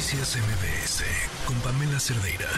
Noticias 0.00 0.38
MBS 0.38 1.04
con 1.46 1.56
Pamela 1.60 2.00
Cerdeira. 2.00 2.48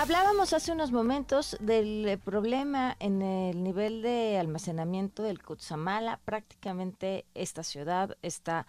Hablábamos 0.00 0.52
hace 0.52 0.70
unos 0.70 0.92
momentos 0.92 1.56
del 1.58 2.06
eh, 2.06 2.18
problema 2.18 2.94
en 3.00 3.20
el 3.20 3.64
nivel 3.64 4.00
de 4.00 4.38
almacenamiento 4.38 5.24
del 5.24 5.42
Cutzamala. 5.42 6.20
Prácticamente 6.24 7.24
esta 7.34 7.64
ciudad 7.64 8.16
está 8.22 8.68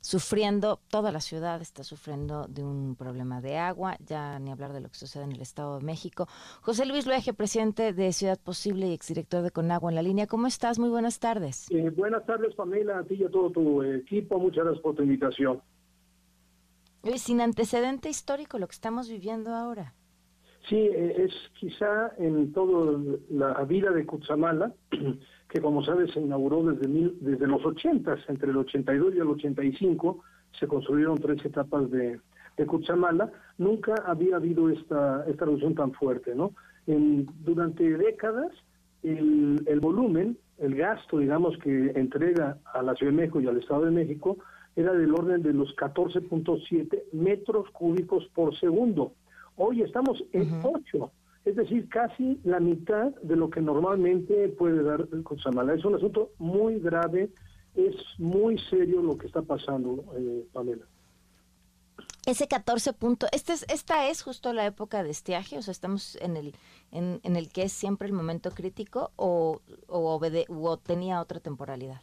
sufriendo, 0.00 0.80
toda 0.88 1.12
la 1.12 1.20
ciudad 1.20 1.60
está 1.60 1.84
sufriendo 1.84 2.46
de 2.48 2.64
un 2.64 2.96
problema 2.96 3.42
de 3.42 3.58
agua, 3.58 3.98
ya 4.06 4.38
ni 4.38 4.50
hablar 4.50 4.72
de 4.72 4.80
lo 4.80 4.88
que 4.88 4.96
sucede 4.96 5.24
en 5.24 5.32
el 5.32 5.42
Estado 5.42 5.80
de 5.80 5.84
México. 5.84 6.28
José 6.62 6.86
Luis 6.86 7.06
Luege, 7.06 7.34
presidente 7.34 7.92
de 7.92 8.10
Ciudad 8.14 8.40
Posible 8.42 8.86
y 8.86 8.94
exdirector 8.94 9.42
de 9.42 9.50
Conagua 9.50 9.90
en 9.90 9.96
la 9.96 10.02
línea, 10.02 10.26
¿cómo 10.26 10.46
estás? 10.46 10.78
Muy 10.78 10.88
buenas 10.88 11.20
tardes. 11.20 11.66
Eh, 11.68 11.90
buenas 11.90 12.24
tardes, 12.24 12.54
Pamela, 12.54 13.00
a 13.00 13.04
ti 13.04 13.16
y 13.16 13.24
a 13.24 13.28
todo 13.28 13.50
tu 13.50 13.82
equipo, 13.82 14.38
muchas 14.38 14.64
gracias 14.64 14.82
por 14.82 14.94
tu 14.94 15.02
invitación. 15.02 15.60
Sin 17.16 17.40
antecedente 17.40 18.08
histórico 18.08 18.58
lo 18.58 18.66
que 18.66 18.74
estamos 18.74 19.08
viviendo 19.08 19.54
ahora. 19.54 19.94
Sí, 20.68 20.76
eh, 20.76 21.24
es 21.24 21.32
quizá 21.58 22.12
en 22.18 22.52
toda 22.52 22.98
la 23.30 23.64
vida 23.64 23.90
de 23.90 24.06
Cutzamala, 24.06 24.72
que 25.48 25.60
como 25.60 25.84
sabes 25.84 26.12
se 26.12 26.20
inauguró 26.20 26.62
desde, 26.64 26.86
mil, 26.88 27.16
desde 27.20 27.46
los 27.46 27.64
80, 27.64 28.16
entre 28.28 28.50
el 28.50 28.56
82 28.56 29.14
y 29.14 29.18
el 29.18 29.28
85, 29.28 30.22
se 30.58 30.68
construyeron 30.68 31.18
tres 31.18 31.44
etapas 31.44 31.90
de, 31.90 32.20
de 32.56 32.66
nunca 33.58 33.94
había 34.06 34.36
habido 34.36 34.68
esta, 34.70 35.24
esta 35.26 35.44
reducción 35.44 35.74
tan 35.74 35.92
fuerte, 35.92 36.34
¿no? 36.34 36.52
En, 36.86 37.26
durante 37.40 37.96
décadas, 37.96 38.52
el, 39.02 39.64
el 39.66 39.80
volumen, 39.80 40.38
el 40.58 40.76
gasto, 40.76 41.18
digamos, 41.18 41.58
que 41.58 41.92
entrega 41.96 42.58
a 42.72 42.82
la 42.82 42.94
Ciudad 42.94 43.12
de 43.12 43.18
México 43.18 43.40
y 43.40 43.48
al 43.48 43.58
Estado 43.58 43.86
de 43.86 43.90
México 43.90 44.38
era 44.76 44.92
del 44.92 45.14
orden 45.14 45.42
de 45.42 45.52
los 45.52 45.74
14.7 45.76 47.04
metros 47.12 47.70
cúbicos 47.70 48.26
por 48.34 48.58
segundo. 48.58 49.12
Hoy 49.56 49.82
estamos 49.82 50.24
en 50.32 50.60
8, 50.62 51.10
es 51.44 51.56
decir, 51.56 51.88
casi 51.88 52.40
la 52.44 52.58
mitad 52.58 53.14
de 53.22 53.36
lo 53.36 53.50
que 53.50 53.60
normalmente 53.60 54.48
puede 54.48 54.82
dar 54.82 55.06
el 55.12 55.22
Cutzamala. 55.22 55.74
Es 55.74 55.84
un 55.84 55.94
asunto 55.94 56.30
muy 56.38 56.78
grave, 56.80 57.30
es 57.74 57.94
muy 58.18 58.58
serio 58.70 59.02
lo 59.02 59.18
que 59.18 59.26
está 59.26 59.42
pasando, 59.42 60.04
eh, 60.16 60.46
Pamela. 60.52 60.86
Ese 62.24 62.46
14 62.46 62.92
puntos, 62.92 63.28
este 63.32 63.52
es, 63.52 63.66
esta 63.68 64.08
es 64.08 64.22
justo 64.22 64.52
la 64.52 64.64
época 64.64 65.02
de 65.02 65.10
estiaje, 65.10 65.58
o 65.58 65.62
sea, 65.62 65.72
estamos 65.72 66.16
en 66.22 66.36
el 66.36 66.54
en, 66.92 67.20
en 67.24 67.36
el 67.36 67.48
que 67.48 67.64
es 67.64 67.72
siempre 67.72 68.06
el 68.06 68.12
momento 68.12 68.50
crítico 68.52 69.10
o, 69.16 69.60
o, 69.88 70.20
o 70.20 70.76
tenía 70.78 71.20
otra 71.20 71.40
temporalidad. 71.40 72.00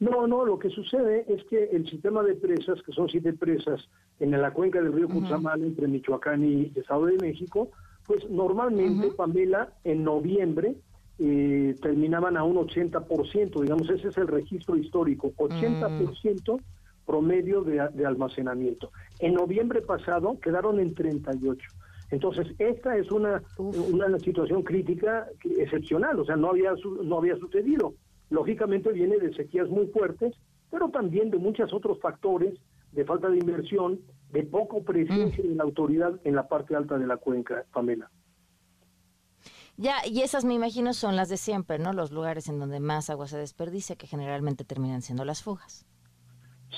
No, 0.00 0.26
no, 0.26 0.44
lo 0.44 0.58
que 0.58 0.70
sucede 0.70 1.24
es 1.28 1.44
que 1.44 1.64
el 1.64 1.88
sistema 1.88 2.22
de 2.22 2.34
presas, 2.34 2.82
que 2.82 2.92
son 2.92 3.08
siete 3.08 3.32
presas 3.32 3.88
en 4.20 4.32
la 4.32 4.52
cuenca 4.52 4.80
del 4.80 4.92
río 4.92 5.08
Cutzamala, 5.08 5.64
entre 5.64 5.86
Michoacán 5.86 6.44
y 6.44 6.72
Estado 6.74 7.06
de 7.06 7.16
México, 7.18 7.70
pues 8.06 8.28
normalmente, 8.28 9.10
Pamela, 9.16 9.72
en 9.84 10.04
noviembre 10.04 10.76
eh, 11.18 11.74
terminaban 11.80 12.36
a 12.36 12.44
un 12.44 12.56
80%, 12.56 13.62
digamos, 13.62 13.88
ese 13.88 14.08
es 14.08 14.16
el 14.18 14.26
registro 14.26 14.76
histórico, 14.76 15.32
80% 15.36 16.60
promedio 17.06 17.62
de, 17.62 17.88
de, 17.92 18.06
almacenamiento. 18.06 18.90
En 19.20 19.34
noviembre 19.34 19.80
pasado 19.82 20.38
quedaron 20.40 20.80
en 20.80 20.94
38. 20.94 21.68
Entonces, 22.10 22.48
esta 22.58 22.96
es 22.96 23.10
una, 23.10 23.42
una 23.58 24.18
situación 24.18 24.62
crítica 24.62 25.28
excepcional, 25.44 26.18
o 26.18 26.24
sea, 26.24 26.36
no 26.36 26.50
había, 26.50 26.72
no 27.02 27.18
había 27.18 27.36
sucedido. 27.36 27.94
Lógicamente 28.34 28.90
viene 28.90 29.16
de 29.18 29.32
sequías 29.32 29.68
muy 29.68 29.86
fuertes, 29.86 30.34
pero 30.68 30.88
también 30.88 31.30
de 31.30 31.38
muchos 31.38 31.72
otros 31.72 32.00
factores, 32.00 32.58
de 32.90 33.04
falta 33.04 33.28
de 33.28 33.38
inversión, 33.38 34.00
de 34.32 34.42
poco 34.42 34.82
presencia 34.82 35.44
de 35.44 35.54
la 35.54 35.62
autoridad 35.62 36.18
en 36.24 36.34
la 36.34 36.48
parte 36.48 36.74
alta 36.74 36.98
de 36.98 37.06
la 37.06 37.16
cuenca, 37.16 37.64
Pamela. 37.72 38.10
Ya, 39.76 39.98
y 40.04 40.22
esas 40.22 40.44
me 40.44 40.54
imagino 40.54 40.94
son 40.94 41.14
las 41.14 41.28
de 41.28 41.36
siempre, 41.36 41.78
¿no? 41.78 41.92
Los 41.92 42.10
lugares 42.10 42.48
en 42.48 42.58
donde 42.58 42.80
más 42.80 43.08
agua 43.08 43.28
se 43.28 43.38
desperdicia, 43.38 43.94
que 43.94 44.08
generalmente 44.08 44.64
terminan 44.64 45.02
siendo 45.02 45.24
las 45.24 45.40
fugas. 45.40 45.86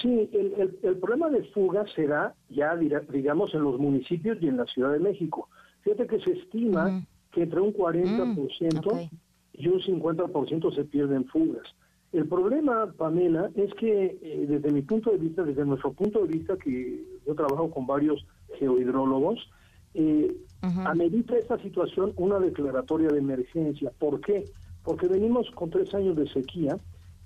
Sí, 0.03 0.29
el, 0.35 0.79
el, 0.83 0.99
problema 0.99 1.31
de 1.31 1.43
fugas 1.55 1.91
se 1.95 2.07
da 2.07 2.35
ya, 2.51 2.77
digamos, 2.77 3.55
en 3.55 3.63
los 3.63 3.79
municipios 3.81 4.37
y 4.43 4.49
en 4.49 4.59
la 4.59 4.67
Ciudad 4.67 4.93
de 4.93 4.99
México. 4.99 5.49
Fíjate 5.81 6.07
que 6.07 6.21
se 6.21 6.33
estima 6.33 7.03
que 7.33 7.45
entre 7.45 7.61
un 7.61 7.73
40% 7.73 9.11
y 9.59 9.69
un 9.69 9.81
50% 9.81 10.75
se 10.75 10.85
pierden 10.85 11.25
fugas. 11.27 11.67
El 12.13 12.29
problema, 12.29 12.93
Pamela, 12.97 13.51
es 13.57 13.73
que 13.75 14.19
eh, 14.23 14.47
desde 14.49 14.73
mi 14.73 14.83
punto 14.83 15.11
de 15.11 15.19
vista, 15.19 15.43
desde 15.43 15.65
nuestro 15.65 15.93
punto 15.93 16.21
de 16.25 16.29
vista, 16.29 16.57
que 16.57 17.05
yo 17.27 17.35
trabajo 17.35 17.71
con 17.71 17.87
varios 17.87 18.25
geohidrólogos, 18.59 19.51
eh, 19.95 20.35
amerita 20.85 21.37
esta 21.37 21.59
situación 21.59 22.13
una 22.17 22.39
declaratoria 22.39 23.09
de 23.09 23.19
emergencia. 23.19 23.91
¿Por 23.99 24.21
qué? 24.21 24.45
Porque 24.83 25.09
venimos 25.09 25.51
con 25.53 25.71
tres 25.71 25.93
años 25.95 26.17
de 26.17 26.29
sequía 26.29 26.79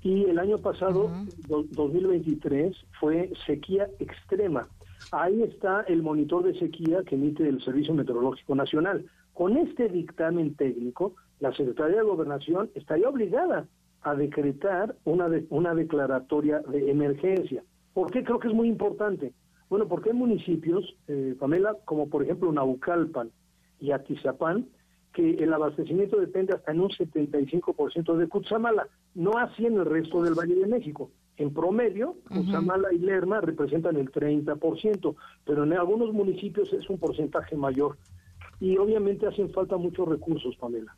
y 0.03 0.25
el 0.25 0.39
año 0.39 0.59
pasado, 0.59 1.11
2023, 1.49 2.77
fue 2.99 3.33
sequía 3.47 3.89
extrema. 3.99 4.69
Ahí 5.13 5.43
está 5.43 5.83
el 5.83 6.03
monitor 6.03 6.45
de 6.45 6.59
sequía 6.59 7.03
que 7.05 7.17
emite 7.17 7.49
el 7.49 7.63
Servicio 7.63 7.93
Meteorológico 7.95 8.55
Nacional. 8.55 9.05
Con 9.35 9.57
este 9.57 9.89
dictamen 9.89 10.55
técnico, 10.55 11.15
la 11.41 11.53
Secretaría 11.55 11.97
de 11.97 12.03
Gobernación 12.03 12.71
estaría 12.75 13.09
obligada 13.09 13.67
a 14.03 14.15
decretar 14.15 14.95
una, 15.05 15.28
una 15.49 15.75
declaratoria 15.75 16.61
de 16.61 16.91
emergencia. 16.91 17.65
¿Por 17.93 18.11
qué 18.11 18.23
creo 18.23 18.39
que 18.39 18.49
es 18.49 18.55
muy 18.55 18.69
importante? 18.69 19.33
Bueno, 19.69 19.89
porque 19.89 20.11
hay 20.11 20.17
municipios, 20.17 20.97
eh, 21.09 21.34
Pamela, 21.39 21.77
como 21.84 22.09
por 22.09 22.23
ejemplo 22.23 22.53
Naucalpan 22.53 23.31
y 23.78 23.93
Atizapán, 23.93 24.67
que 25.12 25.34
el 25.34 25.53
abastecimiento 25.53 26.19
depende 26.19 26.55
hasta 26.55 26.73
en 26.73 26.81
un 26.81 26.91
75% 26.91 28.17
de 28.17 28.28
Cutzamala, 28.28 28.87
no 29.15 29.39
así 29.39 29.67
en 29.67 29.75
el 29.75 29.87
resto 29.87 30.22
del 30.22 30.34
Valle 30.34 30.55
de 30.55 30.67
México. 30.67 31.11
En 31.37 31.53
promedio, 31.53 32.17
Cutzamala 32.28 32.93
y 32.93 32.99
Lerma 32.99 33.41
representan 33.41 33.97
el 33.97 34.11
30%, 34.12 35.15
pero 35.45 35.65
en 35.65 35.72
algunos 35.72 36.12
municipios 36.12 36.72
es 36.72 36.89
un 36.91 36.99
porcentaje 36.99 37.57
mayor. 37.57 37.97
Y 38.61 38.77
obviamente 38.77 39.27
hacen 39.27 39.51
falta 39.51 39.77
muchos 39.78 40.07
recursos, 40.07 40.55
Pamela. 40.57 40.95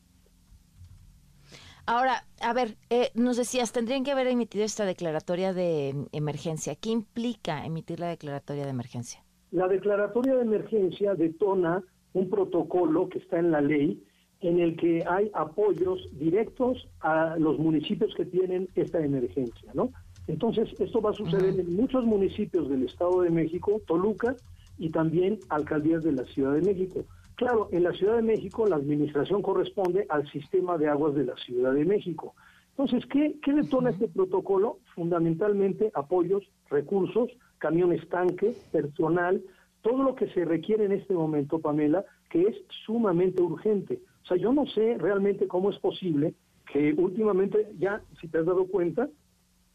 Ahora, 1.87 2.25
a 2.41 2.53
ver, 2.53 2.77
eh, 2.91 3.11
nos 3.15 3.37
decías, 3.37 3.73
tendrían 3.73 4.05
que 4.05 4.13
haber 4.13 4.29
emitido 4.29 4.65
esta 4.65 4.85
declaratoria 4.85 5.53
de 5.53 5.95
emergencia. 6.13 6.77
¿Qué 6.77 6.91
implica 6.91 7.65
emitir 7.67 7.99
la 7.99 8.09
declaratoria 8.09 8.65
de 8.65 8.71
emergencia? 8.71 9.25
La 9.51 9.69
declaratoria 9.69 10.37
de 10.37 10.43
emergencia 10.43 11.15
detona 11.15 11.83
un 12.13 12.31
protocolo 12.31 13.09
que 13.09 13.19
está 13.19 13.39
en 13.39 13.51
la 13.51 13.61
ley 13.61 14.03
en 14.41 14.59
el 14.59 14.77
que 14.77 15.05
hay 15.09 15.31
apoyos 15.35 16.09
directos 16.19 16.89
a 17.01 17.37
los 17.39 17.59
municipios 17.59 18.13
que 18.15 18.25
tienen 18.25 18.69
esta 18.75 18.99
emergencia, 19.01 19.71
¿no? 19.75 19.93
Entonces, 20.27 20.69
esto 20.79 21.01
va 21.01 21.11
a 21.11 21.15
suceder 21.15 21.59
en 21.59 21.75
muchos 21.75 22.05
municipios 22.05 22.69
del 22.69 22.85
Estado 22.85 23.23
de 23.23 23.31
México, 23.31 23.81
Toluca 23.87 24.37
y 24.79 24.91
también 24.91 25.39
alcaldías 25.49 26.03
de 26.03 26.13
la 26.13 26.25
Ciudad 26.25 26.55
de 26.55 26.63
México. 26.63 27.05
Claro, 27.37 27.69
en 27.73 27.83
la 27.83 27.93
Ciudad 27.93 28.17
de 28.17 28.23
México 28.23 28.67
la 28.67 28.77
administración 28.77 29.43
corresponde 29.43 30.07
al 30.09 30.31
sistema 30.31 30.79
de 30.79 30.89
aguas 30.89 31.15
de 31.15 31.25
la 31.25 31.37
Ciudad 31.37 31.73
de 31.73 31.85
México. 31.85 32.35
Entonces, 32.71 33.05
¿qué, 33.07 33.37
qué 33.43 33.53
detona 33.53 33.91
este 33.91 34.09
protocolo? 34.09 34.79
Fundamentalmente 34.95 35.91
apoyos, 35.95 36.43
recursos, 36.71 37.31
camiones 37.59 38.09
tanque, 38.09 38.55
personal, 38.71 39.43
todo 39.83 40.03
lo 40.03 40.15
que 40.15 40.29
se 40.29 40.45
requiere 40.45 40.85
en 40.85 40.93
este 40.93 41.15
momento, 41.15 41.59
Pamela, 41.59 42.05
que 42.31 42.43
es 42.43 42.57
sumamente 42.87 43.43
urgente. 43.43 44.01
O 44.23 44.27
sea, 44.27 44.37
yo 44.37 44.53
no 44.53 44.67
sé 44.67 44.97
realmente 44.99 45.47
cómo 45.49 45.71
es 45.71 45.79
posible 45.79 46.35
que 46.73 46.95
últimamente 46.95 47.73
ya, 47.79 48.01
si 48.21 48.29
te 48.29 48.39
has 48.39 48.47
dado 48.47 48.67
cuenta, 48.67 49.09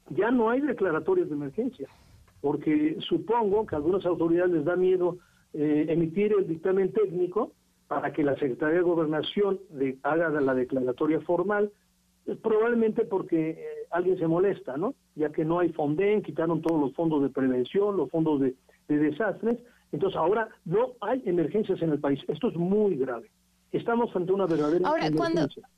ya 0.10 0.32
no 0.32 0.50
hay 0.50 0.62
declaratorias 0.62 1.30
de 1.30 1.36
emergencia, 1.36 1.88
porque 2.42 2.98
supongo 3.02 3.66
que 3.66 3.76
a 3.76 3.78
algunas 3.78 4.06
autoridades 4.06 4.52
les 4.52 4.66
da 4.66 4.76
miedo 4.76 5.18
eh, 5.54 5.86
emitir 5.90 6.34
el 6.34 6.48
dictamen 6.48 6.92
técnico 6.92 7.54
para 7.88 8.12
que 8.12 8.24
la 8.24 8.36
Secretaría 8.36 8.78
de 8.78 8.82
Gobernación 8.82 9.60
haga 10.04 10.30
la 10.30 10.54
declaratoria 10.54 11.22
formal, 11.22 11.72
es 12.26 12.38
probablemente 12.38 13.06
porque 13.06 13.52
eh, 13.52 13.66
alguien 13.92 14.18
se 14.18 14.28
molesta, 14.28 14.76
¿no? 14.76 14.94
Ya 15.16 15.32
que 15.32 15.46
no 15.46 15.60
hay 15.60 15.70
FONDEN, 15.70 16.22
quitaron 16.22 16.62
todos 16.62 16.80
los 16.80 16.94
fondos 16.94 17.24
de 17.24 17.30
prevención, 17.30 17.96
los 17.96 18.10
fondos 18.10 18.42
de, 18.42 18.56
de 18.90 18.98
desastres, 18.98 19.60
entonces 19.92 20.18
ahora 20.18 20.50
no 20.66 20.94
hay 21.00 21.24
emergencias 21.26 21.82
en 21.82 21.92
el 21.92 22.00
país. 22.00 22.20
Esto 22.28 22.50
es 22.50 22.56
muy 22.56 22.98
grave. 22.98 23.32
Estamos 23.72 24.14
ante 24.16 24.34
una 24.34 24.46
verdadera 24.46 24.88
ahora, 24.88 25.08
emergencia. 25.08 25.64
Cuando 25.64 25.77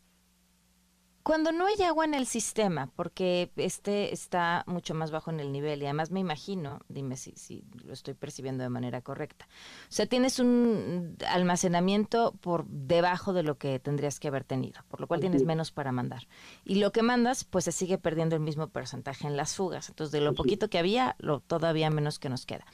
cuando 1.29 1.51
no 1.51 1.67
hay 1.67 1.79
agua 1.83 2.05
en 2.05 2.15
el 2.15 2.25
sistema, 2.25 2.89
porque 2.95 3.51
este 3.55 4.11
está 4.11 4.63
mucho 4.65 4.95
más 4.95 5.11
bajo 5.11 5.29
en 5.29 5.39
el 5.39 5.51
nivel 5.51 5.79
y 5.79 5.85
además 5.85 6.09
me 6.09 6.19
imagino, 6.19 6.79
dime 6.89 7.17
si, 7.17 7.33
si 7.33 7.63
lo 7.85 7.93
estoy 7.93 8.15
percibiendo 8.15 8.63
de 8.63 8.69
manera 8.69 9.01
correcta, 9.01 9.47
o 9.47 9.91
sea, 9.91 10.07
tienes 10.07 10.39
un 10.39 11.17
almacenamiento 11.27 12.33
por 12.41 12.65
debajo 12.65 13.31
de 13.31 13.43
lo 13.43 13.59
que 13.59 13.77
tendrías 13.77 14.19
que 14.19 14.27
haber 14.27 14.43
tenido, 14.43 14.81
por 14.87 15.01
lo 15.01 15.05
cual 15.05 15.19
tienes 15.19 15.43
menos 15.43 15.71
para 15.71 15.91
mandar. 15.91 16.27
Y 16.65 16.79
lo 16.79 16.91
que 16.91 17.03
mandas, 17.03 17.43
pues 17.43 17.65
se 17.65 17.73
sigue 17.73 17.99
perdiendo 17.99 18.35
el 18.35 18.41
mismo 18.41 18.67
porcentaje 18.67 19.27
en 19.27 19.37
las 19.37 19.55
fugas. 19.55 19.89
Entonces, 19.89 20.11
de 20.11 20.21
lo 20.21 20.33
poquito 20.33 20.67
que 20.71 20.79
había, 20.79 21.15
lo 21.19 21.41
todavía 21.41 21.91
menos 21.91 22.17
que 22.17 22.29
nos 22.29 22.47
queda. 22.47 22.65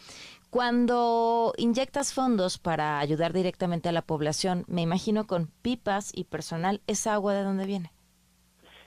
Cuando 0.50 1.52
inyectas 1.58 2.14
fondos 2.14 2.58
para 2.58 3.00
ayudar 3.00 3.34
directamente 3.34 3.90
a 3.90 3.92
la 3.92 4.04
población, 4.04 4.64
me 4.70 4.82
imagino 4.82 5.28
con 5.28 5.48
pipas 5.62 6.12
y 6.14 6.24
personal, 6.24 6.82
¿esa 6.88 7.16
agua 7.16 7.34
de 7.34 7.44
dónde 7.44 7.66
viene? 7.66 7.92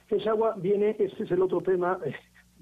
Esa 0.09 0.31
agua 0.31 0.55
viene, 0.57 0.95
este 0.97 1.23
es 1.23 1.31
el 1.31 1.41
otro 1.41 1.61
tema 1.61 1.99
eh, 2.05 2.13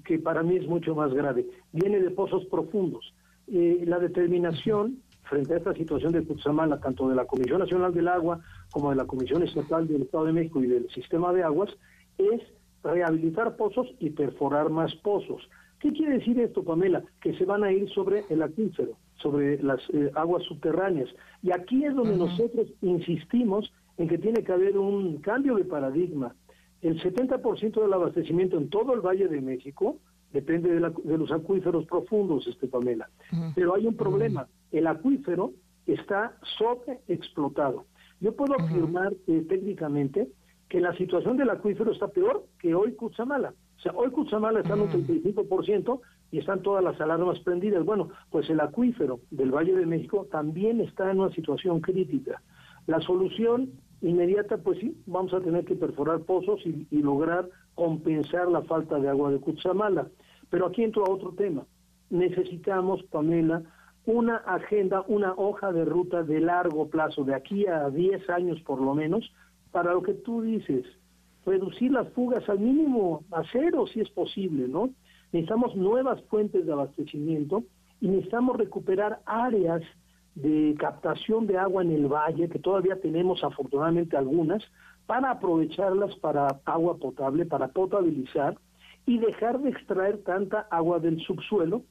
que 0.04 0.18
para 0.18 0.42
mí 0.42 0.56
es 0.56 0.66
mucho 0.66 0.94
más 0.94 1.12
grave, 1.12 1.46
viene 1.72 2.00
de 2.00 2.10
pozos 2.10 2.44
profundos. 2.46 3.14
Eh, 3.46 3.84
la 3.86 3.98
determinación 3.98 5.02
frente 5.22 5.54
a 5.54 5.58
esta 5.58 5.74
situación 5.74 6.12
de 6.12 6.24
Cutzamala, 6.24 6.78
tanto 6.80 7.08
de 7.08 7.14
la 7.14 7.26
Comisión 7.26 7.60
Nacional 7.60 7.94
del 7.94 8.08
Agua 8.08 8.40
como 8.70 8.90
de 8.90 8.96
la 8.96 9.06
Comisión 9.06 9.42
Estatal 9.42 9.86
del 9.86 10.02
Estado 10.02 10.26
de 10.26 10.32
México 10.32 10.62
y 10.62 10.66
del 10.66 10.88
Sistema 10.90 11.32
de 11.32 11.42
Aguas, 11.42 11.70
es 12.18 12.42
rehabilitar 12.82 13.56
pozos 13.56 13.88
y 13.98 14.10
perforar 14.10 14.70
más 14.70 14.94
pozos. 14.96 15.48
¿Qué 15.80 15.92
quiere 15.92 16.18
decir 16.18 16.38
esto, 16.40 16.64
Pamela? 16.64 17.04
Que 17.20 17.36
se 17.36 17.44
van 17.44 17.62
a 17.62 17.72
ir 17.72 17.88
sobre 17.90 18.24
el 18.30 18.42
acuífero, 18.42 18.96
sobre 19.22 19.62
las 19.62 19.80
eh, 19.92 20.10
aguas 20.14 20.42
subterráneas. 20.44 21.08
Y 21.42 21.52
aquí 21.52 21.84
es 21.84 21.94
donde 21.94 22.16
nosotros 22.16 22.66
insistimos 22.82 23.72
en 23.96 24.08
que 24.08 24.18
tiene 24.18 24.42
que 24.42 24.52
haber 24.52 24.76
un 24.76 25.18
cambio 25.18 25.56
de 25.56 25.64
paradigma. 25.64 26.34
El 26.82 27.02
70% 27.02 27.82
del 27.82 27.92
abastecimiento 27.92 28.56
en 28.56 28.70
todo 28.70 28.94
el 28.94 29.00
Valle 29.00 29.28
de 29.28 29.40
México 29.40 29.98
depende 30.32 30.70
de, 30.70 30.80
los 31.18 31.32
acuíferos 31.32 31.86
profundos, 31.86 32.46
este 32.46 32.68
Pamela. 32.68 33.08
Pero 33.54 33.74
hay 33.74 33.86
un 33.86 33.96
problema. 33.96 34.46
El 34.70 34.86
acuífero 34.86 35.52
está 35.86 36.36
sobreexplotado. 36.58 37.86
Yo 38.20 38.34
puedo 38.34 38.54
afirmar 38.54 39.12
eh, 39.26 39.44
técnicamente 39.48 40.28
que 40.68 40.80
la 40.80 40.94
situación 40.96 41.36
del 41.36 41.50
acuífero 41.50 41.92
está 41.92 42.08
peor 42.08 42.46
que 42.58 42.74
hoy 42.74 42.92
Cutzamala. 42.92 43.54
O 43.78 43.80
sea, 43.80 43.92
hoy 43.92 44.10
Cutzamala 44.10 44.60
está 44.60 44.74
en 44.74 44.80
un 44.80 44.90
35% 44.90 46.00
y 46.30 46.38
están 46.38 46.62
todas 46.62 46.84
las 46.84 47.00
alarmas 47.00 47.38
prendidas. 47.40 47.84
Bueno, 47.84 48.10
pues 48.30 48.50
el 48.50 48.60
acuífero 48.60 49.20
del 49.30 49.50
Valle 49.50 49.74
de 49.74 49.86
México 49.86 50.26
también 50.30 50.80
está 50.80 51.10
en 51.10 51.20
una 51.20 51.32
situación 51.32 51.80
crítica. 51.80 52.42
La 52.86 53.00
solución 53.00 53.70
inmediata, 54.02 54.58
pues 54.58 54.78
sí, 54.78 54.96
vamos 55.06 55.32
a 55.34 55.40
tener 55.40 55.64
que 55.64 55.74
perforar 55.74 56.20
pozos 56.20 56.60
y, 56.64 56.86
lograr 57.02 57.48
compensar 57.74 58.48
la 58.48 58.62
falta 58.62 58.98
de 58.98 59.08
agua 59.08 59.30
de 59.30 59.40
Cutzamala. 59.40 60.08
Pero 60.50 60.66
aquí 60.66 60.82
entro 60.82 61.04
a 61.04 61.10
otro 61.10 61.32
tema. 61.32 61.64
Necesitamos, 62.10 63.02
Pamela, 63.04 63.62
una 64.06 64.36
agenda, 64.36 65.04
una 65.08 65.34
hoja 65.34 65.72
de 65.72 65.84
ruta 65.84 66.22
de 66.22 66.40
largo 66.40 66.88
plazo, 66.88 67.24
de 67.24 67.34
aquí 67.34 67.66
a 67.66 67.90
10 67.90 68.30
años 68.30 68.60
por 68.62 68.80
lo 68.80 68.94
menos, 68.94 69.30
para 69.70 69.92
lo 69.92 70.02
que 70.02 70.14
tú 70.14 70.40
dices, 70.42 70.86
reducir 71.44 71.92
las 71.92 72.08
fugas 72.10 72.48
al 72.48 72.58
mínimo, 72.58 73.24
a 73.30 73.42
cero 73.52 73.86
si 73.86 74.00
es 74.00 74.08
posible, 74.10 74.66
¿no? 74.66 74.90
Necesitamos 75.32 75.76
nuevas 75.76 76.22
fuentes 76.24 76.64
de 76.64 76.72
abastecimiento 76.72 77.64
y 78.00 78.08
necesitamos 78.08 78.56
recuperar 78.56 79.20
áreas 79.26 79.82
de 80.42 80.76
captación 80.78 81.46
de 81.46 81.58
agua 81.58 81.82
en 81.82 81.92
el 81.92 82.06
valle, 82.06 82.48
que 82.48 82.58
todavía 82.58 83.00
tenemos 83.00 83.42
afortunadamente 83.42 84.16
algunas, 84.16 84.62
para 85.06 85.30
aprovecharlas 85.30 86.14
para 86.16 86.60
agua 86.64 86.96
potable, 86.98 87.46
para 87.46 87.68
potabilizar 87.68 88.56
y 89.06 89.18
dejar 89.18 89.60
de 89.60 89.70
extraer 89.70 90.18
tanta 90.18 90.68
agua 90.70 91.00
del 91.00 91.20
subsuelo, 91.20 91.82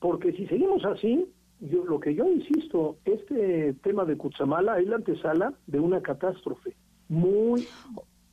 porque 0.00 0.32
si 0.32 0.46
seguimos 0.46 0.84
así, 0.84 1.26
yo, 1.60 1.84
lo 1.84 2.00
que 2.00 2.14
yo 2.14 2.26
insisto, 2.26 2.96
este 3.04 3.74
tema 3.82 4.04
de 4.04 4.16
Cutzamala 4.16 4.78
es 4.78 4.88
la 4.88 4.96
antesala 4.96 5.54
de 5.66 5.78
una 5.78 6.00
catástrofe 6.00 6.74
muy 7.08 7.68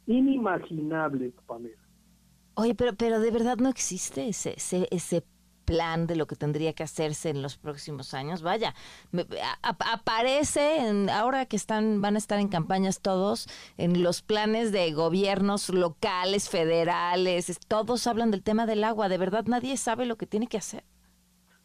inimaginable, 0.08 1.34
Pamela. 1.46 1.76
Oye, 2.56 2.74
pero, 2.74 2.94
pero 2.96 3.20
de 3.20 3.32
verdad 3.32 3.58
no 3.58 3.70
existe 3.70 4.28
ese, 4.28 4.54
ese, 4.54 4.88
ese 4.92 5.24
plan 5.66 6.08
de 6.08 6.16
lo 6.16 6.28
que 6.28 6.36
tendría 6.36 6.74
que 6.74 6.84
hacerse 6.84 7.30
en 7.30 7.42
los 7.42 7.58
próximos 7.58 8.14
años. 8.14 8.42
Vaya, 8.42 8.74
aparece 9.62 10.88
en, 10.88 11.10
ahora 11.10 11.46
que 11.46 11.56
están, 11.56 12.02
van 12.02 12.16
a 12.16 12.18
estar 12.18 12.40
en 12.40 12.48
campañas 12.48 13.02
todos, 13.02 13.48
en 13.78 14.04
los 14.04 14.22
planes 14.22 14.72
de 14.72 14.92
gobiernos 14.92 15.70
locales, 15.70 16.50
federales, 16.50 17.60
todos 17.68 18.08
hablan 18.08 18.32
del 18.32 18.44
tema 18.44 18.66
del 18.66 18.84
agua. 18.84 19.10
De 19.10 19.18
verdad 19.18 19.46
nadie 19.48 19.78
sabe 19.78 20.06
lo 20.06 20.18
que 20.18 20.26
tiene 20.26 20.48
que 20.48 20.58
hacer. 20.58 20.84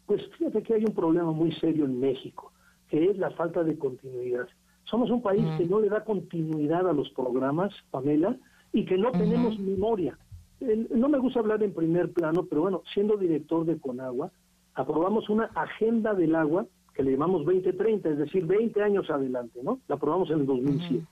Pues 0.06 0.22
fíjate 0.38 0.62
que 0.62 0.74
hay 0.74 0.84
un 0.84 0.94
problema 0.94 1.32
muy 1.32 1.52
serio 1.52 1.84
en 1.84 1.98
México, 1.98 2.52
que 2.88 3.10
es 3.10 3.18
la 3.18 3.30
falta 3.30 3.64
de 3.64 3.76
continuidad. 3.76 4.46
Somos 4.84 5.10
un 5.10 5.20
país 5.20 5.44
que 5.58 5.66
no 5.66 5.80
le 5.80 5.88
da 5.88 6.04
continuidad 6.04 6.88
a 6.88 6.92
los 6.92 7.10
programas, 7.10 7.74
Pamela, 7.90 8.36
y 8.72 8.84
que 8.84 8.96
no 8.96 9.10
tenemos 9.10 9.58
memoria. 9.58 10.16
No 10.60 11.08
me 11.08 11.18
gusta 11.18 11.40
hablar 11.40 11.62
en 11.62 11.74
primer 11.74 12.12
plano, 12.12 12.46
pero 12.48 12.62
bueno, 12.62 12.82
siendo 12.92 13.16
director 13.16 13.66
de 13.66 13.78
Conagua, 13.78 14.30
aprobamos 14.74 15.28
una 15.28 15.44
agenda 15.54 16.14
del 16.14 16.34
agua 16.34 16.66
que 16.94 17.02
le 17.02 17.12
llamamos 17.12 17.44
2030, 17.44 18.08
es 18.08 18.18
decir, 18.18 18.46
20 18.46 18.82
años 18.82 19.10
adelante, 19.10 19.60
¿no? 19.62 19.80
La 19.86 19.96
aprobamos 19.96 20.30
en 20.30 20.40
el 20.40 20.46
2007. 20.46 21.04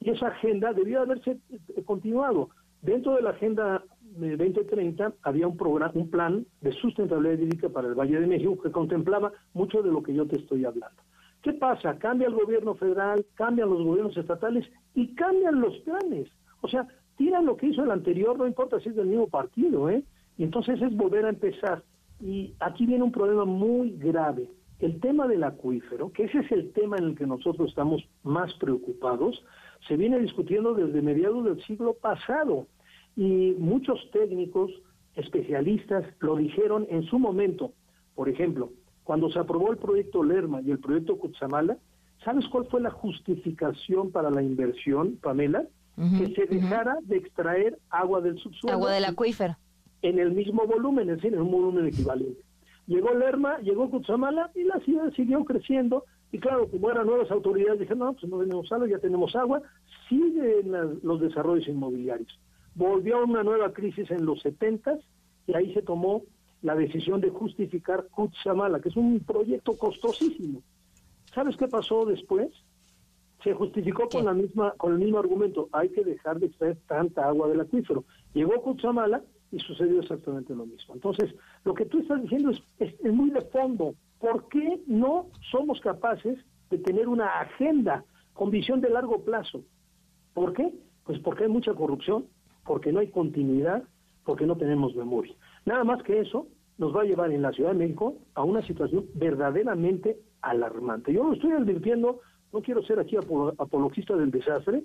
Y 0.00 0.10
esa 0.10 0.28
agenda 0.28 0.72
debió 0.72 1.00
haberse 1.00 1.38
eh, 1.50 1.82
continuado. 1.84 2.50
Dentro 2.82 3.14
de 3.14 3.22
la 3.22 3.30
agenda 3.30 3.82
2030 4.18 5.14
había 5.22 5.46
un 5.46 5.56
programa, 5.56 5.92
un 5.94 6.10
plan 6.10 6.44
de 6.60 6.72
sustentabilidad 6.72 7.38
hídrica 7.38 7.68
para 7.70 7.88
el 7.88 7.94
Valle 7.94 8.20
de 8.20 8.26
México 8.26 8.60
que 8.60 8.70
contemplaba 8.70 9.32
mucho 9.54 9.82
de 9.82 9.90
lo 9.90 10.02
que 10.02 10.12
yo 10.12 10.26
te 10.26 10.36
estoy 10.36 10.64
hablando. 10.64 11.02
¿Qué 11.42 11.52
pasa? 11.54 11.98
Cambia 11.98 12.28
el 12.28 12.34
gobierno 12.34 12.74
federal, 12.74 13.24
cambian 13.34 13.70
los 13.70 13.82
gobiernos 13.82 14.16
estatales 14.16 14.68
y 14.94 15.14
cambian 15.14 15.60
los 15.60 15.76
planes. 15.78 16.28
O 16.60 16.68
sea, 16.68 16.86
tiran 17.22 17.46
lo 17.46 17.56
que 17.56 17.68
hizo 17.68 17.84
el 17.84 17.92
anterior, 17.92 18.36
no 18.36 18.48
importa 18.48 18.80
si 18.80 18.88
es 18.88 18.96
del 18.96 19.06
mismo 19.06 19.28
partido, 19.28 19.88
¿eh? 19.88 20.02
Y 20.36 20.42
entonces 20.42 20.82
es 20.82 20.92
volver 20.96 21.24
a 21.24 21.28
empezar. 21.28 21.84
Y 22.20 22.52
aquí 22.58 22.84
viene 22.84 23.04
un 23.04 23.12
problema 23.12 23.44
muy 23.44 23.92
grave. 23.92 24.50
El 24.80 24.98
tema 24.98 25.28
del 25.28 25.44
acuífero, 25.44 26.10
que 26.10 26.24
ese 26.24 26.40
es 26.40 26.50
el 26.50 26.72
tema 26.72 26.96
en 26.96 27.04
el 27.04 27.14
que 27.14 27.24
nosotros 27.24 27.68
estamos 27.68 28.02
más 28.24 28.52
preocupados, 28.54 29.40
se 29.86 29.96
viene 29.96 30.18
discutiendo 30.18 30.74
desde 30.74 31.00
mediados 31.00 31.44
del 31.44 31.62
siglo 31.62 31.94
pasado. 31.94 32.66
Y 33.14 33.54
muchos 33.56 34.00
técnicos, 34.10 34.72
especialistas, 35.14 36.04
lo 36.18 36.34
dijeron 36.34 36.88
en 36.90 37.04
su 37.04 37.20
momento. 37.20 37.72
Por 38.16 38.28
ejemplo, 38.28 38.72
cuando 39.04 39.30
se 39.30 39.38
aprobó 39.38 39.70
el 39.70 39.78
proyecto 39.78 40.24
Lerma 40.24 40.60
y 40.60 40.72
el 40.72 40.80
proyecto 40.80 41.18
Cutzamala, 41.18 41.78
¿sabes 42.24 42.48
cuál 42.48 42.66
fue 42.66 42.80
la 42.80 42.90
justificación 42.90 44.10
para 44.10 44.28
la 44.28 44.42
inversión, 44.42 45.18
Pamela? 45.22 45.68
Que 45.96 46.34
se 46.34 46.46
dejara 46.46 46.96
de 47.02 47.16
extraer 47.16 47.78
agua 47.90 48.20
del 48.20 48.38
subsuelo. 48.38 48.76
Agua 48.76 48.92
del 48.92 49.04
acuífero. 49.04 49.56
En 50.00 50.18
el 50.18 50.32
mismo 50.32 50.66
volumen, 50.66 51.10
es 51.10 51.16
decir, 51.16 51.34
en 51.34 51.42
un 51.42 51.50
volumen 51.50 51.86
equivalente. 51.86 52.42
Llegó 52.86 53.14
Lerma, 53.14 53.58
llegó 53.58 53.88
Cutzamala 53.90 54.50
y 54.54 54.64
la 54.64 54.80
ciudad 54.80 55.12
siguió 55.12 55.44
creciendo. 55.44 56.04
Y 56.32 56.38
claro, 56.38 56.68
como 56.68 56.90
eran 56.90 57.06
nuevas 57.06 57.30
autoridades, 57.30 57.80
dijeron, 57.80 58.00
no, 58.00 58.12
pues 58.14 58.24
no 58.30 58.38
tenemos 58.40 58.72
agua, 58.72 58.88
ya 58.88 58.98
tenemos 58.98 59.36
agua. 59.36 59.62
Siguen 60.08 60.72
los 61.02 61.20
desarrollos 61.20 61.68
inmobiliarios. 61.68 62.38
Volvió 62.74 63.22
una 63.22 63.42
nueva 63.42 63.72
crisis 63.72 64.10
en 64.10 64.24
los 64.24 64.40
70 64.40 64.98
y 65.46 65.54
ahí 65.54 65.72
se 65.74 65.82
tomó 65.82 66.22
la 66.62 66.74
decisión 66.74 67.20
de 67.20 67.30
justificar 67.30 68.06
Cutzamala, 68.10 68.80
que 68.80 68.88
es 68.88 68.96
un 68.96 69.20
proyecto 69.20 69.76
costosísimo. 69.76 70.62
¿Sabes 71.34 71.56
qué 71.56 71.68
pasó 71.68 72.06
después? 72.06 72.48
Se 73.42 73.54
justificó 73.54 74.08
con 74.08 74.24
la 74.24 74.34
misma 74.34 74.72
con 74.76 74.92
el 74.92 74.98
mismo 74.98 75.18
argumento, 75.18 75.68
hay 75.72 75.88
que 75.88 76.04
dejar 76.04 76.38
de 76.38 76.46
extraer 76.46 76.76
tanta 76.86 77.26
agua 77.26 77.48
del 77.48 77.60
acuífero. 77.60 78.04
Llegó 78.34 78.60
Cutzamala 78.62 79.22
y 79.50 79.58
sucedió 79.58 80.00
exactamente 80.00 80.54
lo 80.54 80.66
mismo. 80.66 80.94
Entonces, 80.94 81.34
lo 81.64 81.74
que 81.74 81.86
tú 81.86 82.00
estás 82.00 82.22
diciendo 82.22 82.50
es, 82.50 82.62
es 82.78 83.12
muy 83.12 83.30
de 83.30 83.42
fondo. 83.42 83.94
¿Por 84.18 84.48
qué 84.48 84.80
no 84.86 85.26
somos 85.50 85.80
capaces 85.80 86.38
de 86.70 86.78
tener 86.78 87.08
una 87.08 87.40
agenda 87.40 88.04
con 88.32 88.50
visión 88.50 88.80
de 88.80 88.90
largo 88.90 89.24
plazo? 89.24 89.62
¿Por 90.34 90.52
qué? 90.52 90.72
Pues 91.04 91.18
porque 91.18 91.44
hay 91.44 91.50
mucha 91.50 91.74
corrupción, 91.74 92.26
porque 92.64 92.92
no 92.92 93.00
hay 93.00 93.08
continuidad, 93.08 93.82
porque 94.24 94.46
no 94.46 94.56
tenemos 94.56 94.94
memoria. 94.94 95.34
Nada 95.64 95.84
más 95.84 96.02
que 96.02 96.20
eso 96.20 96.46
nos 96.78 96.94
va 96.94 97.02
a 97.02 97.04
llevar 97.04 97.30
en 97.32 97.42
la 97.42 97.52
Ciudad 97.52 97.72
de 97.72 97.78
México 97.78 98.16
a 98.34 98.44
una 98.44 98.62
situación 98.66 99.06
verdaderamente 99.14 100.18
alarmante. 100.40 101.12
Yo 101.12 101.24
lo 101.24 101.34
estoy 101.34 101.52
advirtiendo, 101.52 102.20
no 102.52 102.60
quiero 102.60 102.82
ser 102.82 103.00
aquí 103.00 103.16
apologista 103.16 104.14
del 104.16 104.30
desastre, 104.30 104.84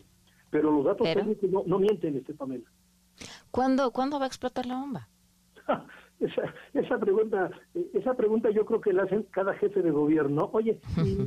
pero 0.50 0.72
los 0.72 0.86
datos 0.86 1.08
técnicos 1.14 1.50
no, 1.50 1.64
no 1.66 1.80
mienten, 1.80 2.18
este 2.18 2.34
Pamela. 2.34 2.66
¿Cuándo, 3.52 3.92
¿Cuándo 3.92 4.20
va 4.20 4.26
a 4.26 4.28
explotar 4.28 4.66
la 4.66 4.76
bomba? 4.76 5.10
esa, 6.20 6.54
esa 6.74 6.98
pregunta 6.98 7.52
esa 7.94 8.14
pregunta 8.16 8.50
yo 8.50 8.66
creo 8.66 8.82
que 8.82 8.94
la 8.94 9.04
hacen 9.04 9.24
cada 9.32 9.54
jefe 9.56 9.82
de 9.82 9.92
gobierno. 9.92 10.50
Oye, 10.54 10.80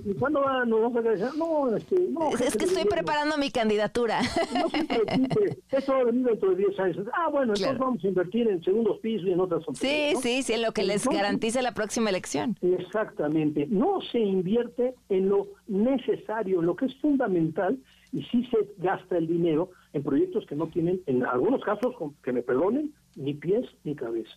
¿y, 0.05 0.15
cuándo 0.15 0.41
va? 0.41 0.65
No, 0.65 0.91
no, 0.91 1.77
este, 1.77 2.01
no 2.11 2.31
es 2.31 2.57
que 2.57 2.65
estoy 2.65 2.85
preparando 2.85 3.37
mi 3.39 3.51
candidatura. 3.51 4.21
No 4.53 4.69
se 4.69 4.85
preocupe, 4.85 5.59
eso 5.71 5.93
va 5.93 6.01
a 6.01 6.05
venir 6.05 6.27
dentro 6.27 6.51
de 6.51 6.57
10 6.57 6.81
años. 6.81 7.07
Ah, 7.13 7.29
bueno, 7.31 7.53
entonces 7.55 7.79
vamos 7.79 8.03
a 8.05 8.09
invertir 8.09 8.49
en 8.49 8.63
segundos 8.63 8.99
pisos 8.99 9.29
y 9.29 9.33
en 9.33 9.41
otras 9.41 9.63
Sí, 9.75 10.13
sí, 10.21 10.43
sí, 10.43 10.53
en 10.53 10.63
lo 10.63 10.73
que 10.73 10.85
les 10.85 11.07
garantice 11.07 11.63
la 11.63 11.73
próxima 11.73 12.11
elección. 12.11 12.57
Exactamente. 12.61 13.67
No 13.71 14.01
se 14.01 14.19
invierte 14.19 14.95
en 15.09 15.29
lo 15.29 15.49
necesario, 15.69 16.61
en 16.61 16.67
lo 16.67 16.77
que 16.77 16.87
es 16.87 16.97
fundamental, 16.97 17.79
y 18.13 18.23
sí 18.25 18.45
se 18.51 18.69
gasta 18.79 19.19
el 19.19 19.27
dinero 19.27 19.71
en 19.93 20.03
proyectos 20.03 20.47
que 20.47 20.57
no 20.57 20.67
tienen, 20.69 21.01
en 21.07 21.25
algunos 21.25 21.63
casos, 21.63 21.95
que 22.23 22.33
me 22.33 22.43
perdonen, 22.43 22.93
ni 23.17 23.35
pies 23.35 23.67
ni 23.85 23.95
cabeza. 23.95 24.31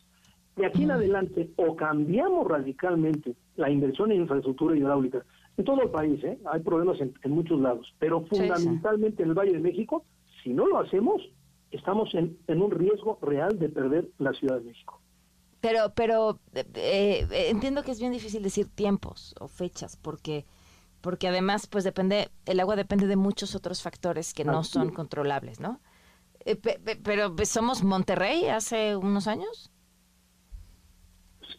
De 0.56 0.66
aquí 0.66 0.84
en 0.84 0.92
adelante, 0.92 1.50
o 1.56 1.76
cambiamos 1.76 2.48
radicalmente 2.48 3.36
la 3.56 3.70
inversión 3.70 4.12
en 4.12 4.22
infraestructura 4.22 4.78
hidráulica, 4.78 5.26
en 5.58 5.66
todo 5.66 5.82
el 5.82 5.90
país, 5.90 6.24
¿eh? 6.24 6.38
hay 6.46 6.62
problemas 6.62 7.00
en, 7.00 7.32
muchos 7.32 7.60
lados, 7.60 7.94
pero 8.00 8.26
fundamentalmente 8.26 9.24
en 9.24 9.30
el 9.30 9.36
Valle 9.36 9.54
de 9.54 9.60
México, 9.60 10.06
si 10.44 10.54
no 10.54 10.68
lo 10.68 10.80
hacemos, 10.80 11.22
estamos 11.72 12.14
en, 12.14 12.38
en 12.48 12.62
un 12.62 12.72
riesgo 12.72 13.18
real 13.22 13.58
de 13.58 13.70
perder 13.70 14.10
la 14.20 14.34
Ciudad 14.34 14.60
de 14.60 14.66
México. 14.66 15.00
Pero, 15.64 15.94
pero 15.96 16.40
eh, 16.56 17.26
entiendo 17.50 17.84
que 17.84 17.92
es 17.92 18.00
bien 18.00 18.12
difícil 18.12 18.44
decir 18.44 18.68
tiempos 18.68 19.34
o 19.40 19.48
fechas, 19.48 19.96
porque, 19.96 20.46
porque 21.00 21.30
además, 21.30 21.68
pues 21.68 21.86
depende, 21.86 22.30
el 22.46 22.60
agua 22.60 22.76
depende 22.76 23.08
de 23.08 23.16
muchos 23.16 23.56
otros 23.56 23.82
factores 23.82 24.34
que 24.34 24.44
no 24.44 24.66
son 24.66 24.92
controlables, 24.92 25.62
¿no? 25.62 25.80
Eh, 26.46 26.58
pero 26.58 27.34
pues, 27.34 27.48
somos 27.48 27.82
Monterrey 27.84 28.48
hace 28.48 28.98
unos 28.98 29.28
años. 29.28 29.72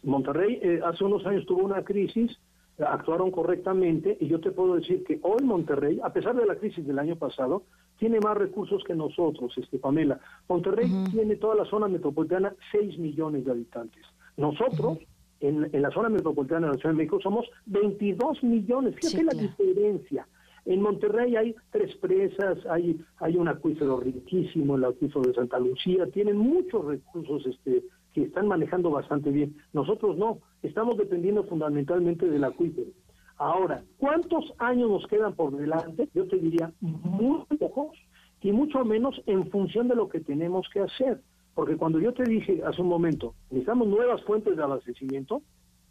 Monterrey 0.03 0.79
hace 0.83 1.03
unos 1.03 1.25
años 1.25 1.45
tuvo 1.45 1.63
una 1.63 1.83
crisis, 1.83 2.37
actuaron 2.79 3.31
correctamente 3.31 4.17
y 4.19 4.27
yo 4.27 4.39
te 4.39 4.51
puedo 4.51 4.75
decir 4.75 5.03
que 5.03 5.19
hoy 5.21 5.43
Monterrey, 5.43 5.99
a 6.03 6.11
pesar 6.11 6.35
de 6.35 6.45
la 6.45 6.55
crisis 6.55 6.85
del 6.85 6.99
año 6.99 7.15
pasado, 7.15 7.63
tiene 7.97 8.19
más 8.19 8.37
recursos 8.37 8.83
que 8.83 8.93
nosotros, 8.93 9.53
este 9.57 9.79
Pamela. 9.79 10.19
Monterrey 10.49 10.91
tiene 11.11 11.37
toda 11.37 11.55
la 11.55 11.65
zona 11.65 11.87
metropolitana 11.87 12.53
6 12.71 12.97
millones 12.97 13.45
de 13.45 13.51
habitantes. 13.51 14.03
Nosotros, 14.37 14.99
en, 15.39 15.69
la 15.71 15.91
zona 15.91 16.09
metropolitana 16.09 16.67
de 16.67 16.73
la 16.73 16.79
Ciudad 16.79 16.93
de 16.93 16.97
México, 16.97 17.19
somos 17.21 17.45
22 17.67 18.43
millones. 18.43 18.95
Fíjate 18.95 19.23
la 19.23 19.33
diferencia. 19.33 20.27
En 20.65 20.81
Monterrey 20.81 21.35
hay 21.35 21.55
tres 21.71 21.95
presas, 21.97 22.57
hay, 22.65 22.99
hay 23.17 23.37
un 23.37 23.47
acuífero 23.47 23.99
riquísimo, 23.99 24.75
el 24.75 24.85
acuífero 24.85 25.21
de 25.21 25.33
Santa 25.35 25.59
Lucía, 25.59 26.07
tienen 26.07 26.37
muchos 26.37 26.83
recursos 26.83 27.45
este, 27.45 27.83
que 28.15 28.23
están 28.23 28.47
manejando 28.47 28.89
bastante 28.89 29.29
bien. 29.29 29.57
Nosotros 29.73 30.17
no, 30.17 30.39
estamos 30.63 30.97
dependiendo 30.97 31.43
fundamentalmente 31.43 32.29
del 32.29 32.45
acuífero. 32.45 32.91
Ahora, 33.37 33.83
¿cuántos 33.97 34.53
años 34.57 34.89
nos 34.89 35.05
quedan 35.07 35.33
por 35.33 35.55
delante? 35.55 36.07
Yo 36.13 36.25
te 36.25 36.37
diría 36.37 36.71
muy 36.79 37.43
pocos 37.59 37.97
y 38.41 38.53
mucho 38.53 38.85
menos 38.85 39.21
en 39.25 39.49
función 39.51 39.89
de 39.89 39.95
lo 39.95 40.07
que 40.07 40.21
tenemos 40.21 40.65
que 40.69 40.79
hacer. 40.79 41.19
Porque 41.53 41.75
cuando 41.75 41.99
yo 41.99 42.13
te 42.13 42.23
dije 42.23 42.61
hace 42.65 42.81
un 42.81 42.87
momento, 42.87 43.35
necesitamos 43.49 43.89
nuevas 43.89 44.23
fuentes 44.23 44.55
de 44.55 44.63
abastecimiento, 44.63 45.41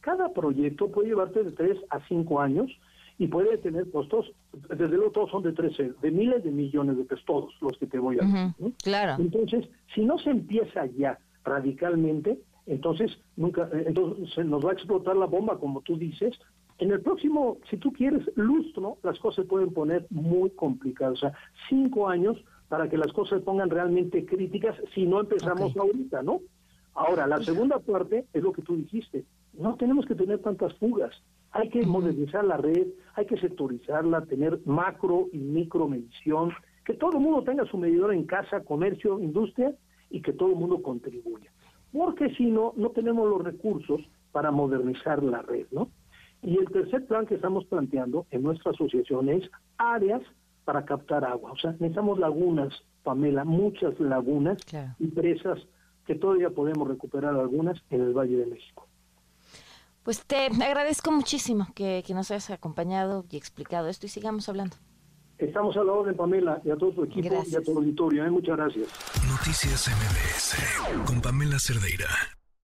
cada 0.00 0.32
proyecto 0.32 0.90
puede 0.90 1.08
llevarte 1.08 1.44
de 1.44 1.52
3 1.52 1.76
a 1.90 2.00
5 2.08 2.40
años 2.40 2.70
y 3.18 3.26
puede 3.26 3.58
tener 3.58 3.90
costos, 3.90 4.32
desde 4.52 4.88
luego 4.88 5.10
todos 5.12 5.30
son 5.30 5.42
de 5.42 5.52
13, 5.52 5.94
de 6.00 6.10
miles 6.10 6.42
de 6.42 6.50
millones 6.50 6.96
de 6.96 7.04
pesos, 7.04 7.24
todos 7.26 7.54
los 7.60 7.76
que 7.76 7.86
te 7.86 7.98
voy 7.98 8.18
a 8.18 8.24
decir. 8.24 8.74
Claro. 8.82 9.22
Entonces, 9.22 9.68
si 9.94 10.04
no 10.04 10.18
se 10.18 10.30
empieza 10.30 10.86
ya 10.86 11.18
radicalmente, 11.44 12.38
entonces 12.66 13.10
nunca, 13.36 13.68
eh, 13.72 13.84
entonces 13.86 14.44
nos 14.46 14.64
va 14.64 14.70
a 14.70 14.74
explotar 14.74 15.16
la 15.16 15.26
bomba, 15.26 15.58
como 15.58 15.82
tú 15.82 15.96
dices, 15.96 16.38
en 16.78 16.90
el 16.90 17.00
próximo, 17.00 17.58
si 17.70 17.76
tú 17.76 17.92
quieres, 17.92 18.28
lustro, 18.34 18.98
las 19.02 19.18
cosas 19.20 19.44
se 19.44 19.48
pueden 19.48 19.72
poner 19.72 20.06
muy 20.10 20.50
complicadas. 20.50 21.18
O 21.18 21.20
sea, 21.20 21.32
cinco 21.68 22.08
años 22.08 22.42
para 22.68 22.88
que 22.88 22.98
las 22.98 23.12
cosas 23.12 23.38
se 23.38 23.44
pongan 23.44 23.70
realmente 23.70 24.24
críticas 24.24 24.76
si 24.92 25.06
no 25.06 25.20
empezamos 25.20 25.76
ahorita, 25.76 26.22
¿no? 26.22 26.40
Ahora, 26.94 27.26
la 27.26 27.40
segunda 27.42 27.78
parte 27.78 28.26
es 28.32 28.42
lo 28.42 28.52
que 28.52 28.62
tú 28.62 28.76
dijiste. 28.76 29.24
No 29.52 29.76
tenemos 29.76 30.06
que 30.06 30.14
tener 30.14 30.40
tantas 30.40 30.74
fugas. 30.74 31.14
Hay 31.52 31.68
que 31.68 31.84
modernizar 31.86 32.44
la 32.44 32.56
red, 32.56 32.88
hay 33.14 33.26
que 33.26 33.38
sectorizarla, 33.38 34.26
tener 34.26 34.60
macro 34.64 35.28
y 35.32 35.38
micro 35.38 35.86
medición, 35.86 36.52
que 36.84 36.94
todo 36.94 37.12
el 37.12 37.20
mundo 37.20 37.44
tenga 37.44 37.64
su 37.66 37.78
medidor 37.78 38.12
en 38.12 38.24
casa, 38.24 38.64
comercio, 38.64 39.20
industria 39.20 39.74
y 40.14 40.22
que 40.22 40.32
todo 40.32 40.50
el 40.50 40.54
mundo 40.54 40.80
contribuya. 40.80 41.50
Porque 41.92 42.32
si 42.36 42.46
no, 42.46 42.72
no 42.76 42.90
tenemos 42.90 43.28
los 43.28 43.42
recursos 43.42 44.00
para 44.30 44.52
modernizar 44.52 45.20
la 45.24 45.42
red, 45.42 45.66
¿no? 45.72 45.90
Y 46.40 46.56
el 46.56 46.66
tercer 46.66 47.04
plan 47.06 47.26
que 47.26 47.34
estamos 47.34 47.64
planteando 47.64 48.26
en 48.30 48.44
nuestra 48.44 48.70
asociación 48.70 49.28
es 49.28 49.50
áreas 49.76 50.22
para 50.64 50.84
captar 50.84 51.24
agua. 51.24 51.50
O 51.50 51.56
sea, 51.56 51.72
necesitamos 51.72 52.20
lagunas, 52.20 52.72
Pamela, 53.02 53.44
muchas 53.44 53.98
lagunas 53.98 54.58
y 55.00 55.08
presas 55.08 55.58
que 56.06 56.14
todavía 56.14 56.50
podemos 56.50 56.86
recuperar 56.86 57.34
algunas 57.34 57.82
en 57.90 58.02
el 58.02 58.12
Valle 58.12 58.36
de 58.36 58.46
México. 58.46 58.86
Pues 60.04 60.24
te 60.24 60.46
agradezco 60.46 61.10
muchísimo 61.10 61.66
que, 61.74 62.04
nos 62.10 62.30
hayas 62.30 62.50
acompañado 62.50 63.24
y 63.30 63.36
explicado 63.36 63.88
esto 63.88 64.06
y 64.06 64.10
sigamos 64.10 64.48
hablando. 64.48 64.76
Estamos 65.38 65.76
a 65.76 65.84
la 65.84 65.92
orden, 65.92 66.16
Pamela, 66.16 66.60
y 66.64 66.70
a 66.70 66.76
todo 66.76 66.92
tu 66.92 67.04
equipo 67.04 67.42
y 67.46 67.54
a 67.54 67.60
tu 67.62 67.76
auditorio. 67.76 68.24
¿eh? 68.24 68.30
Muchas 68.30 68.56
gracias. 68.56 68.88
Noticias 69.28 69.88
MBS 69.88 71.04
con 71.06 71.20
Pamela 71.20 71.58
Cerdeira. 71.58 72.08